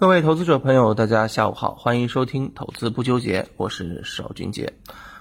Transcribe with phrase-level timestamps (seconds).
[0.00, 4.72] 各位投资者朋友，大家下午好，欢迎收听投资不纠结，我是邵军杰。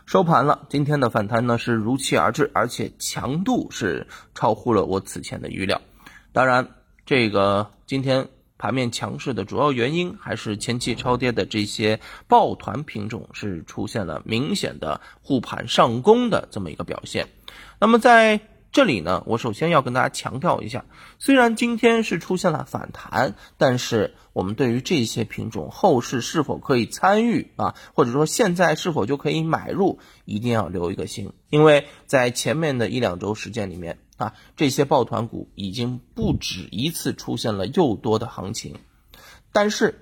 [0.06, 5.82] 收盘了，今天的反弹呢是如期而至，而且强度是超乎了我此前的预料。
[6.32, 6.66] 当然，
[7.06, 12.00] 这个今天盘面强势的主要原因还是前期超跌的这些
[12.30, 17.28] 抱团品种是出现了明显的护盘上攻的这么一个表现。
[17.82, 18.40] 那么在
[18.72, 20.86] 这里呢，我首先要跟大家强调一下，
[21.18, 38.76] 虽然今天是出现了反弹，但是我们对于这些品种后市是否可以参与啊，或者说现在是否就可以买入，一定要留一个心，因为在前面的一两周时间里面啊，这些抱团股已经不止一次出现了诱多的行情，
[39.52, 40.00] 但是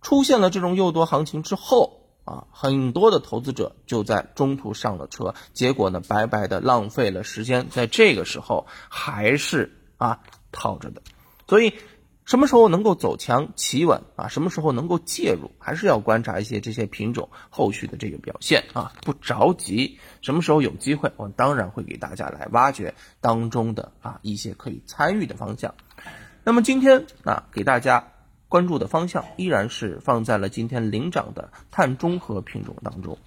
[0.00, 1.97] 出现了这种诱多行情之后。
[2.28, 10.20] 啊，很多的投资者就在中途上了车，结果呢，白白的浪费了时间，在这个时候还是啊
[10.52, 11.00] 套着的。
[11.48, 11.72] 所以，
[12.26, 14.28] 什么时候能够走强企稳啊？
[14.28, 15.52] 什么时候能够介入？
[15.58, 19.98] 还是要观察一些这些品种后续的这个表现啊，不着急。
[20.20, 25.74] 什么时候有机会，我当然会给大家来挖掘当中的啊一些可以参与的方向。
[26.44, 28.12] 那么今天啊，给大家。
[28.48, 33.18] 关注的方向依然是放在了今天领涨的碳中和品种当中。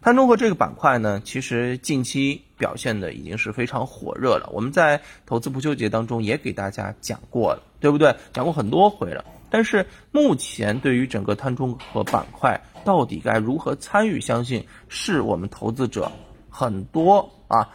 [0.00, 4.48] 碳中和这个板块呢，其实近期表现的已经是非常火热了。
[4.52, 8.14] 我们在投资不纠结当中也给大家讲过了，对不对？
[8.32, 9.24] 讲过很多回了。
[9.50, 16.12] 但是目前对于整个碳中和板块到底该如何参与，相信是我们投资者
[16.48, 17.68] 很多啊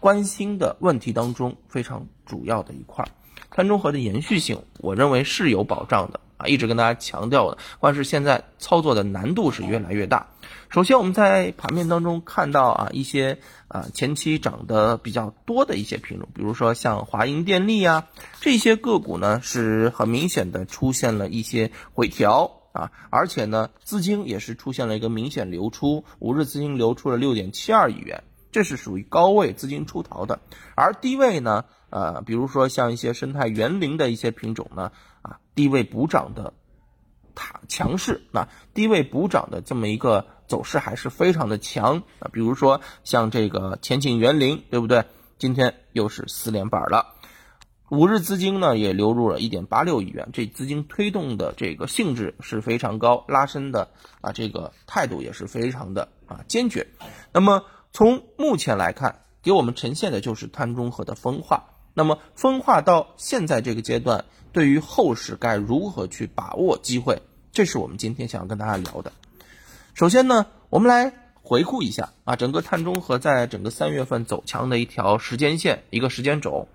[0.00, 3.04] 关心的问题当中非常主要的一块。
[3.50, 7.58] 碳中和的延续性，我认为是有保障的啊，一直跟大家强调的。
[7.80, 10.28] 但是现在操作的难度是越来越大。
[10.68, 13.38] 首先，我们在盘面当中看到啊，一些
[13.68, 18.06] 啊前期涨得比较多的一些品种，比如说像华银电力啊
[18.40, 30.38] 这些个股呢，是很明显的出现了一些回调啊，而且呢，资金也是出现了一个明显流出，五日资金流出了六点七二亿元，这是属于高位资金出逃的，
[30.76, 31.64] 而低位呢。
[31.90, 36.52] 呃，比如说像一些生态园林的一些品种呢，啊，低位补涨的，
[37.34, 42.28] 它强势，那低位补涨的这么一个走势还是非常的强啊。
[42.32, 45.04] 比如说像这个前景园林，对不对？
[45.38, 47.14] 今天又是四连板了，
[47.90, 53.88] 五日资金呢也流入了一点八六亿元，这资金推动的这个性质是非常高，拉升的
[54.20, 56.88] 啊这个态度也是非常的啊坚决。
[57.32, 61.64] 那么从目前来看，给我们呈现的就是碳中和的分化。
[61.98, 67.20] 那么分化到现在这个阶段，对于后市该如何去把握机会，
[67.50, 69.10] 这是我们今天想要跟大家聊的。
[69.94, 76.68] 首先呢，我们来回顾一下啊，整个碳中和在整个三月份走强的一条时间线，一个时间轴。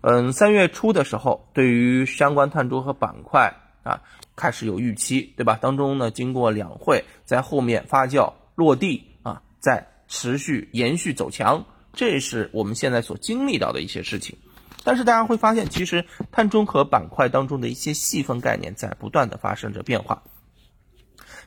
[0.00, 4.02] 嗯，三月初的时候，对于相关碳中和板块啊，
[4.34, 5.56] 开始有预期，对吧？
[5.62, 14.36] 当中呢，经过两会，在后面发酵落地啊，在持续延续走强，这是我们现在所经历到的一些事情。
[14.84, 20.22] 但是大家会发现，其实碳中和板块当中的一些细分概念在不断的发生着变化。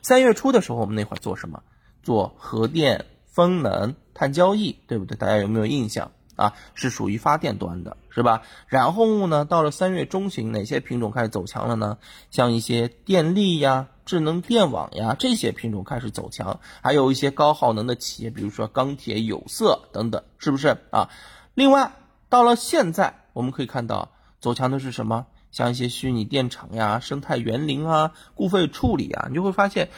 [0.02, 1.62] 三月初的时候，我们那会儿做什么？
[2.02, 5.16] 做核电、风能、碳交易，对不对？
[5.16, 6.54] 大家有没有印象啊？
[6.74, 8.42] 是属于发电端的，是吧？
[8.66, 11.98] 然后呢，到了三月中旬，哪些品种开始走强了呢？
[12.30, 21.10] 像一些电力呀、智能电网呀这些品种开始走强，还有一些高耗能的企业，比如说钢铁、有色等等，是不是啊？
[21.54, 21.92] 另外，
[22.28, 23.14] 到了现在。
[23.34, 25.26] 我们可以看到走强的是什么？
[25.52, 29.90] 像一些虚拟电厂呀、生态园林啊、固废处理啊，你就会发现，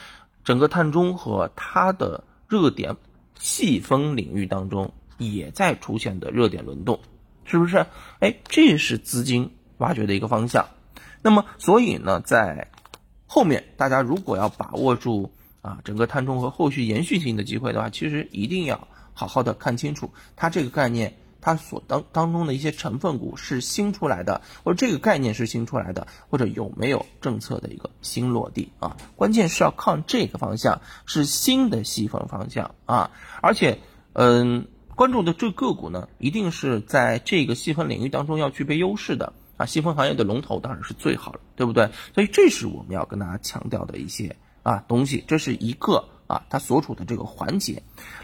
[0.43, 2.97] 整个碳中和它的热点
[3.39, 6.99] 细分领域当中也在出现的热点轮动，
[7.45, 7.87] 是不是？
[8.19, 10.67] 哎，这是资金挖掘的一个方向。
[11.23, 12.69] 那么，所以呢，在
[13.25, 15.31] 后面大家如果要把握住
[15.63, 21.15] 啊整个碳中和后续延续性的机会的话，其实一定要好好的看清楚它这个概念。
[21.41, 28.95] 它所当当中的一些成分股是新出来的，或者这个概念是新出来的，或者有没有政策的一个新落地啊？
[29.15, 33.09] 关键是要看这个方向是新的细分方向啊，
[33.41, 33.79] 而且，
[34.13, 41.89] 嗯，关注的这个股呢，一定是在这个细分领域当中要具备优势的啊，细分行业的龙头当然是最好了，对不对？
[42.13, 47.81] 所以这是我们要跟大家强调的一些啊东西，这是一个啊它所处的这个环节。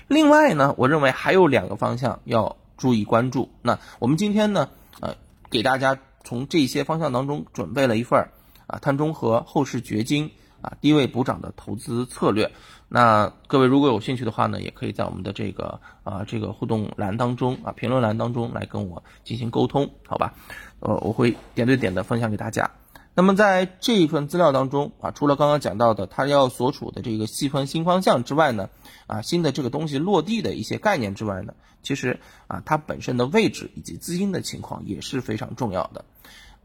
[0.08, 2.56] 另外呢，我认为还有两个方向要。
[2.78, 3.50] 注意关注。
[3.62, 4.70] 那我们今天呢，
[5.02, 5.16] 呃，
[5.50, 8.30] 给大家从这些方向当中准备了一份
[8.68, 10.32] 啊碳中和后市掘金
[10.62, 12.52] 啊低位补涨的投资策略。
[12.90, 20.36] 那各位如果有兴趣的话呢，也可以在我们的这个啊这个互动栏当中啊评论栏当中来跟我进行沟通，好吧？
[20.80, 22.72] 呃，我会点对点的分享给大家。
[23.20, 28.70] 那么在这一份资料当中啊，除了刚刚讲到的它要所处的这个细分新方向之外呢，
[29.08, 36.06] 啊新的这个东西落地的一些概念之外呢，其实啊它本身的位置以及资金的情况也是非常重要的。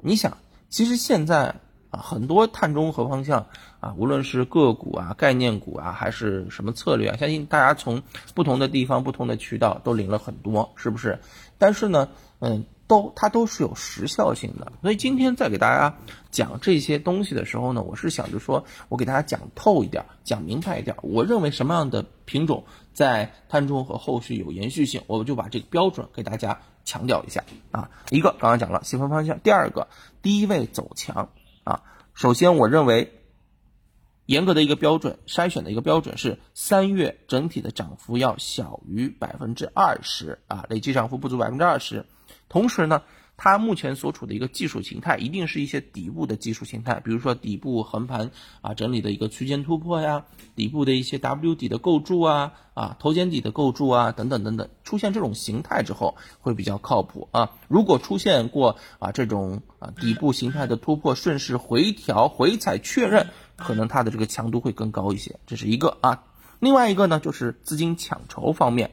[0.02, 0.37] 你想，
[0.69, 1.54] 其实现在
[1.88, 3.46] 啊很多碳中和方向
[3.81, 8.02] 啊，无论是个股啊、概念股啊，还是什么策略啊，相信大家从
[8.34, 11.19] 不同的地方、不同的渠道都领了很多，是不是？
[11.56, 12.10] 但是呢，
[12.40, 12.66] 嗯。
[12.93, 15.97] 都它都是有时效性的，所以今天在给大家
[16.31, 20.94] 讲这些东西的时候呢，我是想着说我给大家讲透一点，讲明白一点。
[21.00, 27.89] 我认为什么样的品种在碳中和后续有延续性，我就把这个标准给大家强调一下啊。
[28.11, 29.89] 一个刚刚讲了细分方向，第二个
[30.21, 31.31] 低位走强
[31.65, 31.81] 啊。
[32.12, 33.23] 首先我认为
[34.27, 42.05] 严格的一个标准筛选的一个标准是三月整体的涨幅要小于百分之二十啊，累计涨幅不足百分之二十。
[42.52, 43.00] 同时呢，
[43.38, 57.52] 它目前所处的一个技术形态，一定是一些底部的技术形态，比如说底部横盘啊整理的一个区间突破呀，底部的一些 W 底的构筑啊，啊头肩底的构筑啊等等等等，出现这种形态之后会比较靠谱啊。
[57.69, 66.25] 如果出现过啊这种啊底部形态的突破，顺势回调回踩确认，可能它的这个强度会更高一些，这是一个啊。
[66.60, 68.90] 另外一个呢，就是资金抢筹方面。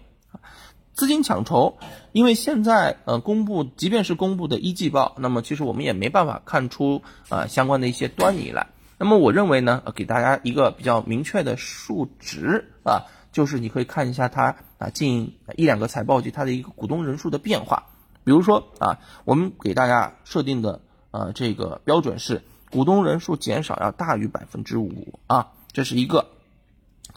[1.00, 1.78] 资金抢筹，
[2.12, 8.68] 因为现在呃公布，即便是公布的一季报，那么其实我们也没办法看出啊相关的一些端倪来。
[8.98, 17.86] 那么我认为呢，给大家一个比较明确的数值啊，就是你可以看一下它啊近一两个财报季它的一个股东人数的变化。
[18.26, 20.82] 比如说啊，我们给大家设定的
[21.12, 22.42] 呃这个标准是
[22.72, 26.28] 股东人数减少要大于百分之五啊，这是一个。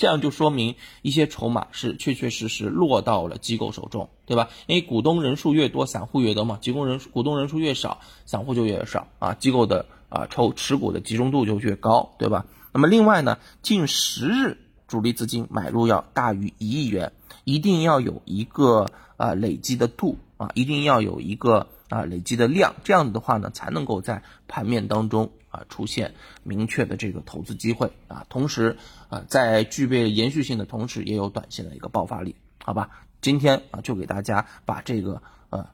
[0.02, 4.48] 这样就说明一些筹码是确确实实落到了机构手中，对吧？
[4.66, 12.46] 因为股东人数越多，散户越多嘛，机构人数股东人数越少，散户就越少啊，机构的啊抽持股的集中度就越高，对吧？
[12.72, 14.58] 那么另外呢，近十日
[14.88, 17.12] 主力资金买入要大于一亿元，
[17.44, 25.30] 一定要有一个啊累积的度啊，一定要有一个啊累积的量，这样子的话呢，才能够在盘面当中。
[25.52, 28.78] 啊，出现明确的这个投资机会啊，同时
[29.10, 32.34] 啊，在具备延续性的同时，也有短线的一个爆发力，
[32.64, 32.88] 好吧？
[33.20, 35.68] 今天啊，就给大家把这个呃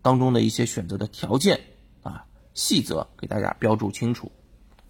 [0.00, 1.60] 当中的一些选择的条件
[2.02, 2.24] 啊
[2.54, 4.32] 细则给大家标注清楚，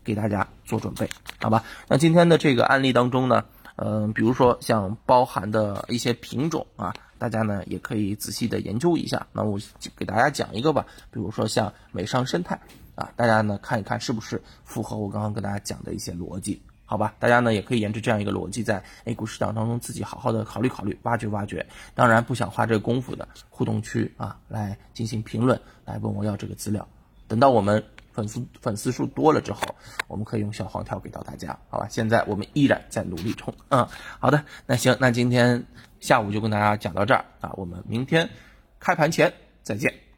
[0.05, 1.11] 给大家做准备，
[1.41, 1.65] 好吧？
[1.89, 9.29] 那今天的这个案例当中呢，嗯，比如说像包含的一些品种啊，大家呢也可以仔细的研究一下。
[9.33, 9.61] 那我
[9.95, 12.59] 给大家讲一个吧，比如说像美商生态。
[12.95, 17.15] 啊，大家呢看一看是不是符合我刚刚跟大家讲的一些逻辑，好吧？
[17.19, 21.67] 大家呢也可以沿着这样一个逻辑，在 A 股市场当中自己好好的考虑考虑，挖掘挖掘。
[21.95, 26.87] 当然不想花这个功夫的，互动区啊来进行评论，来问我要这个资料。
[27.29, 29.63] 等到我们粉丝粉丝数多了之后，
[30.07, 31.89] 我们可以用小黄条给到大家，好吧？
[31.91, 33.53] 现在我们依然在努力冲。
[33.71, 33.89] 嗯，
[34.21, 35.67] 好的，那行，那今天
[36.01, 38.29] 下午就跟大家讲到这儿啊，我们明天
[38.79, 39.33] 开盘前
[39.63, 40.12] 再见。